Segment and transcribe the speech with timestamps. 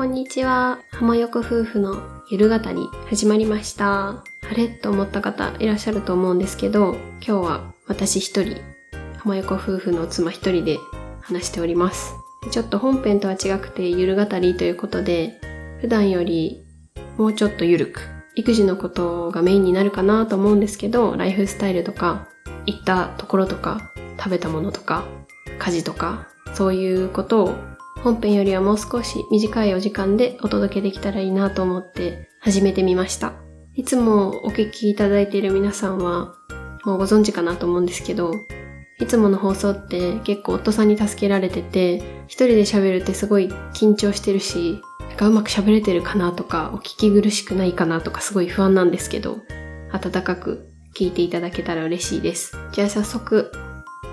[0.00, 0.78] こんにちは。
[0.92, 2.00] 浜横夫婦の
[2.30, 4.08] ゆる語り始まりました。
[4.08, 4.24] あ
[4.56, 8.62] れと思った方いらっしゃると思うんですけど、今日は私一人、
[9.18, 10.78] 浜横夫婦の妻一人で
[11.20, 12.14] 話しております。
[12.50, 15.38] ちょっと本編とは違くてゆる語りということで、
[15.82, 16.64] 普段より
[17.18, 18.00] もうちょっとゆるく、
[18.36, 22.26] 育児のことがメインになるかなと思うんですけど、ライフスタイルとか、
[22.64, 25.04] 行ったところとか、食べたものとか、
[25.58, 27.54] 家事とか、そういうことを
[28.02, 33.34] 本編よりはもう少し短いお時間でお届けできたらいいなと思って始めてみました。
[33.74, 36.34] いつもお聞きいただいている皆さんは
[36.86, 38.32] もうご存知かなと思うんですけど、
[38.98, 41.96] いつもの放送って結構夫さんに助けられてて、
[42.26, 49.40] 一人で喋るってすごい緊張してるし、なんかうまく喋れてるかなとか、お聞き苦しくないかなとかすごい不安なんですけど、
[49.92, 52.56] 温かく聞いていただけたら嬉しいです。
[52.72, 53.52] じゃあ早速、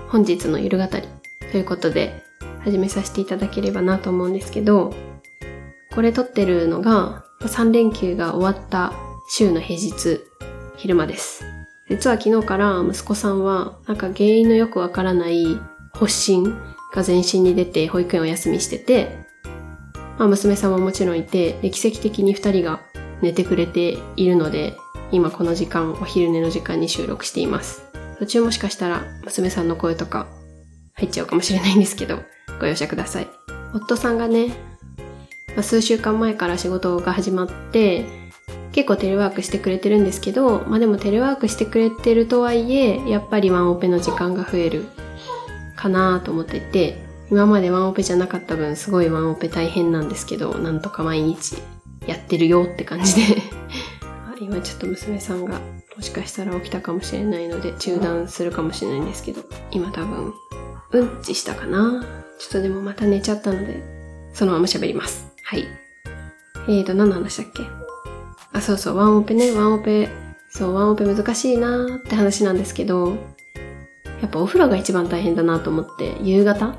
[0.08, 1.02] 本日のゆる語り
[1.50, 2.27] ということで
[2.64, 4.94] 始めさせていただければなと思うんですけど、
[5.94, 8.92] これ撮ってるのが3連休が終わった
[9.30, 10.20] 週の平日
[10.76, 11.44] 昼間です。
[11.88, 15.58] 実は昨日から息子さんはなんか原因のよくわからない
[15.92, 16.56] 発疹
[16.94, 19.18] が全身に出て保育園お休みしてて、
[20.18, 22.80] まあ、娘さんももちろんいて、で奇跡的に2人が
[23.22, 24.76] 寝てくれているので、
[25.10, 27.82] 今この時間、お昼寝の時間に収録しています。
[28.18, 30.26] 途中もしかしたら娘さんの声とか
[30.94, 32.18] 入っちゃうかもしれないんですけど、
[32.60, 33.28] ご容赦ください。
[33.74, 34.52] 夫さんがね、
[35.56, 38.04] ま、数週間前から仕事が始まって、
[38.72, 44.86] 結構テレワークしてくれてるんですけど、まあでもテレワークしてくれてるとはいえ、やっぱりワンオペの時間が増える
[45.76, 51.56] かなと思ってて、今までワンオペじゃなかった分すごいワンオペ大変なんですけど、なんとか毎日
[52.06, 53.42] やってるよって感じで
[54.40, 55.60] 今ちょっと娘さんが
[55.96, 60.32] もしかしたら起きたかもしれないので中断するかもしれないんですけど、今多分
[60.92, 62.04] うんちしたかな
[62.38, 63.82] ちょっとでもまた寝ちゃったので、
[64.32, 65.32] そのまま喋ります。
[65.42, 65.66] はい。
[66.68, 67.62] えーと、何の話だっけ？
[68.52, 70.08] あ、そうそう、ワンオペね、ワンオペ、
[70.50, 73.16] そう、ワンオペ難しいなーって話なんですけど、
[74.20, 76.74] やっぱお風呂が一番大変だなと思って、夕方？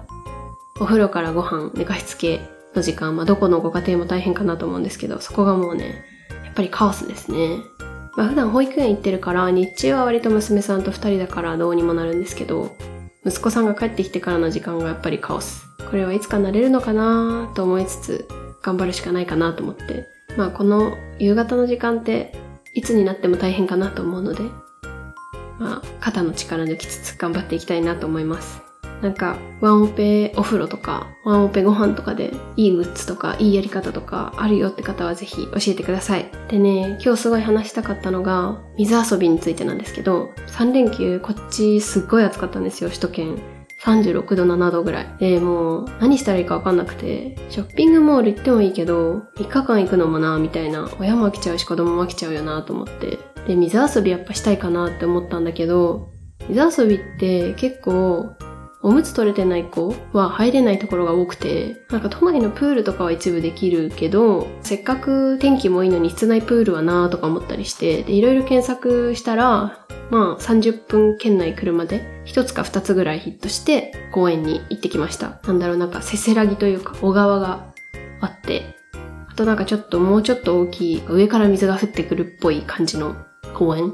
[0.80, 2.42] お風呂からご飯、寝かしつけ
[2.76, 6.06] の時間、まあどこのご家庭も大変かなと思うんですけど、そこがもうね、
[6.46, 7.58] やっぱりカオスですね。
[8.16, 12.76] まあ普段保育園行ってるから、日中は割と娘さんと二人だからどうにもなるんですけど、
[13.26, 15.66] 息子さんが帰ってきてからの時間がやっぱりカオス。
[15.90, 18.28] これはいつか慣れるのかなと思いつつ、
[18.62, 20.08] 頑張るしかないかなと思って。
[20.38, 22.34] まあこの夕方の時間って、
[22.74, 24.44] いつになっても大変かなと思うので、
[25.58, 28.69] まあ肩の力抜きつつ頑張っていきたいなと思います。
[29.02, 36.30] なんか、ワンオペお風呂とか、ワンオペご飯とかで、いいグッズとか、いいやり方とかあるよって方はぜひ教えてください。
[36.50, 43.60] でね、今日すごい話したかったのが、水遊びについてなんですけど、3連休こっちすっごい暑かったんですよ、首都圏。
[43.82, 45.16] 36度、7度ぐらい。
[45.20, 50.90] で、もう何したらいいかわかんなくて、ショッピングモール行ってもいいけど、3日間行くのもな、みたいな。
[51.00, 53.18] 親も飽きちゃうし子供も飽きちゃうよなと思って。
[53.48, 56.10] で、水遊びやっぱしたいかなって思ったんだけど、
[56.50, 58.32] 水遊びって結構、
[58.82, 75.40] おむつ取れてない子は入れないところが多くて、なんか都内のプールとかは一部できるけど、せっかく天気もいいのに室内プールはなーとか思ったりして、で、いろいろ検索したら、まあ30分圏内車で一つか二つぐらいヒットして公園に行ってきました。
[75.44, 77.74] なんだろう、なんかせせらぎというか小川が
[78.22, 78.78] あって、
[79.30, 83.16] あとなんかちょっともうちょっと大きい上から水が降ってくるっぽい感じの
[83.54, 83.92] 公園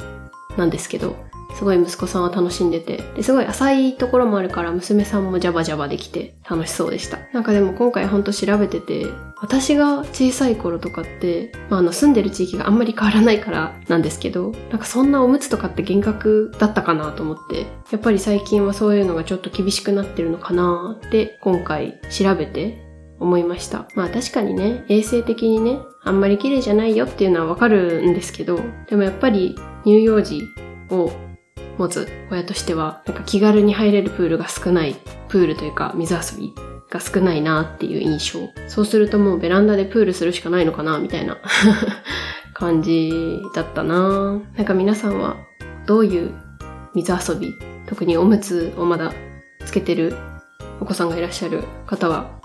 [0.58, 7.20] なんですけど、すごい息子さんは楽しんでて、ですごい浅いところもあるから娘さんもジャバジャバできて楽しそうでした。
[7.34, 9.08] なんかでも今回ほんと調べてて、
[9.42, 22.84] 私が小さい頃とかって、まあ、あの住んでる地域があんまり変わらないからなんですけど、なんかそんなおむつとかって厳格だったかなと思って、やっぱり最近はそういうのがちょっと厳しくなってるのかなって今回調べて
[23.20, 23.88] 思いました。
[23.96, 30.42] まあ確かにね、衛生的にね、あんまり綺麗じゃないよっていうのはわかるんですけど、でもやっぱり乳幼児
[30.90, 31.12] を
[31.78, 34.96] 持つ親としては、なんか気軽に入れるプールが少ない、
[35.28, 36.54] プールというか水遊び
[36.90, 38.40] が少ないなっていう印象。
[38.68, 41.38] そうするともうベランダでプールするしかないのかなみたいな
[42.54, 43.12] 感じ
[43.54, 45.36] だったななんか皆さんは
[45.86, 46.32] どういう
[46.94, 47.54] 水遊び、
[47.88, 49.12] 特におむつをまだ
[49.66, 50.16] つけてる
[50.80, 52.40] お子さんがいらっしゃる方は、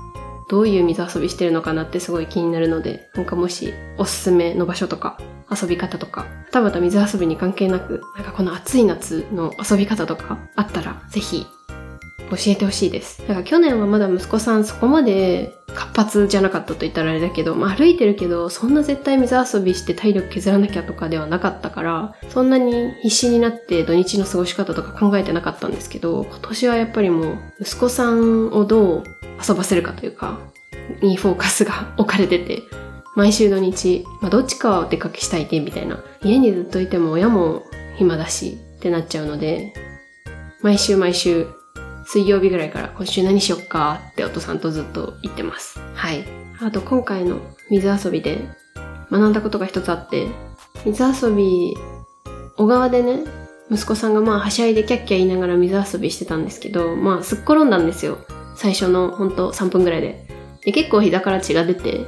[0.48, 5.18] どういう水遊びしてるのかなってすごい気になるので、なんかもしおすすめの場所とか
[5.50, 11.46] 遊び方とか、はたまた水遊びに関係なく、なんかこの暑い夏の遊び方とかあったら、ぜひ
[12.30, 13.22] 教えてほしいです。
[13.26, 29.04] なんか去年はまだ息子さんそこまで活発じゃなかったと言ったらあれだけど、まあ、歩いてるけど、そんな絶対水遊びして体力削らなきゃとかではなかったから、そんなに必死になって土日の過ごし方とか考えてなかったんですけど、今年はやっぱりもう息子さんをどう
[29.46, 30.38] 遊ばせるかというか、
[31.02, 32.62] にフォーカスが置かれてて、
[33.16, 36.02] 毎週土日、まあ、どっちかはお出かけしたいて、みたいな。
[36.22, 37.62] 家にずっといても親も
[37.96, 39.74] 暇だし、ってなっちゃうので、
[40.62, 41.48] 毎週毎週、
[42.06, 45.78] 水曜日ぐらいから今週何しよっかってお父さんとずっと言ってます。
[45.94, 46.24] はい。
[46.60, 47.40] あと今回の
[47.70, 48.48] 水遊びで
[49.10, 50.28] 学んだことが一つあって、
[50.84, 51.76] 水遊び、
[52.56, 53.24] 小川でね、
[53.70, 58.18] 息子さんがまあはしゃいでキャッキャ言いながら水遊びしてたんですけど、まあすっ転んだんですよ。
[58.56, 60.26] 最初のほんと3分ぐらいで。
[60.64, 62.06] で、結構膝から血が出て、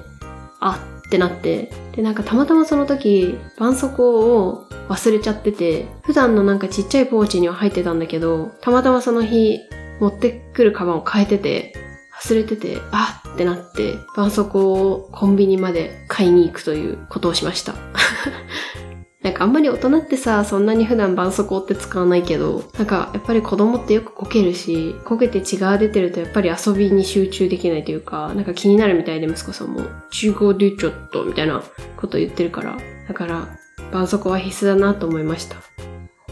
[0.60, 0.81] あ
[1.12, 9.61] ってなって、で、なんかたまたまその時、絆創膏を忘れちゃってて、普段のなんかちっちゃいポーチには入ってたんだけど、たまたまその日、
[10.00, 11.75] 持ってくるカバンを変えてて、
[12.25, 17.75] 忘れてて、あってなって、絆創膏をコンビニまで買いに行くということをしました。
[19.22, 31.62] なんかあんまり大人ってさ、そんなに普段絆創膏って使わないけど、なんかやっぱり子供ってよくこけるし、こけて血が出てるとやっぱり遊びに集中できないというか、なんか気になるみたいで息子さんも、中合でちょっとみたいな
[31.96, 32.76] こと言ってるから、
[33.06, 33.48] だから、
[33.92, 35.56] 絆創膏は必須だなと思いました。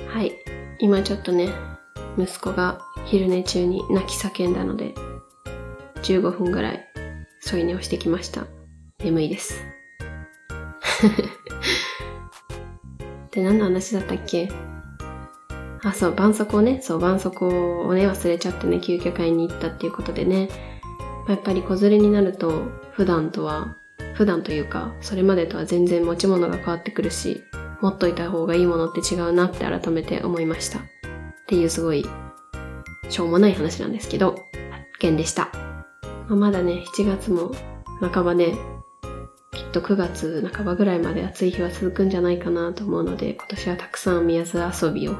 [0.08, 0.32] はい。
[0.80, 1.50] 今ちょっとね、
[2.18, 4.94] 息子が昼寝中に泣き叫んだので、
[6.02, 6.86] 15分ぐらい
[7.40, 8.46] 添い寝をしてきました。
[8.98, 9.62] 眠いです。
[13.32, 14.50] で、何の話だったっけ？
[15.82, 16.80] あ、そう、絆創膏ね。
[16.82, 20.48] そう、絆創膏をね、忘れちゃってね、救急会に行ったっていうことでね。
[21.28, 23.76] やっぱり子連れになると、普段とは、
[24.14, 27.42] 普段というか、それまでとは全然持ち物が変わってくるし、
[27.80, 30.80] 持っといた方がいいものって違うなって改めて思いました。
[30.80, 30.82] っ
[31.46, 32.04] ていうすごい、
[33.08, 34.42] しょうもない話なんですけど、発
[35.00, 35.50] 見でした。
[36.28, 37.52] まあ、まだね、7月も
[38.00, 38.54] 半ばで、
[39.52, 45.16] きっと9月半ばぐらいまで暑い日は続くんじゃないかなと思うので、今年はたくさん宮津遊びを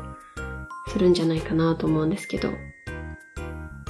[0.88, 2.50] するんじゃないかなと思うんですけど、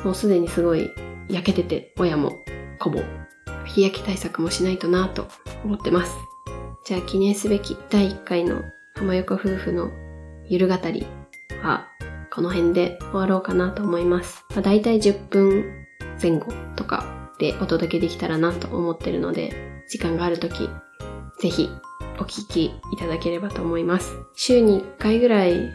[0.05, 0.91] もうすでにすごい
[1.29, 2.33] 焼けてて、親も
[2.79, 3.03] 子も
[3.67, 5.29] 日焼け対策もしないとなと
[5.65, 6.13] 思ってます。
[6.85, 8.63] じゃあ記念すべき第1回の
[8.97, 9.91] 浜横夫婦の
[10.47, 11.07] ゆる語り
[11.63, 11.87] は
[12.33, 14.45] この辺で終わろうかなと思います。
[14.51, 15.87] まあ、大体10分
[16.21, 16.47] 前後
[17.41, 20.69] でお届けできたらなと思ってるので、時間があるとき、
[21.41, 21.71] ぜひ
[22.19, 24.15] お聞きいただければと思います。
[24.37, 25.71] 週に1回ぐらい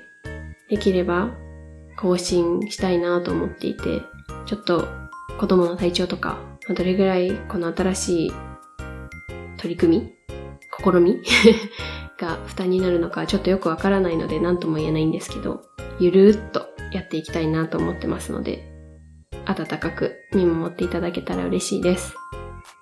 [0.69, 1.31] できれば
[1.97, 4.01] 更新したいなと思っていて、
[4.45, 4.87] ちょっと
[5.39, 6.37] 子供の体調とか、
[6.69, 8.33] どれぐらいこの新しい
[9.57, 10.15] 取り組み
[10.83, 11.21] 試み
[12.19, 15.63] が負担になるのかちょっとよくわからないので何とも言えないんですけど、
[15.99, 18.74] ゆるーっとやっていきたいなと思ってますので、
[19.45, 22.15] 温かく見守っていただけたら嬉しいです。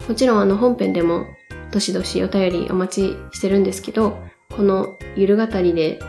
[0.07, 1.25] もちろんあの本編でも
[1.71, 4.17] どしどしお便りお待ちしてるんですけど、
[4.55, 5.99] このゆる語りで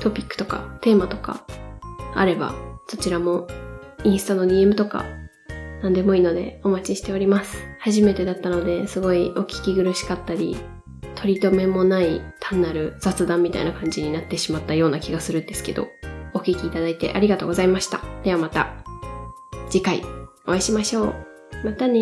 [0.00, 1.46] トピックとかテーマとか
[2.14, 2.54] あれば、
[2.88, 3.46] そちらも
[4.04, 5.04] インスタの DM とか
[5.82, 7.56] 何でもいいのでお待ちしております。
[7.78, 10.56] 初めてだったのですごいお聞き苦しかったり、
[11.14, 15.88] 取り留めもない単なる雑談みたいな感じになってしまったような気がするんですけど、
[16.34, 18.00] お聞きいただいてありがとうございました。
[18.24, 18.81] ではまた
[19.72, 20.02] 次回
[20.46, 21.14] お会いしましょう。
[21.64, 22.00] またね